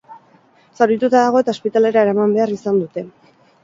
[0.79, 3.11] Zaurituta dago eta ospitalera eraman behar izan dute.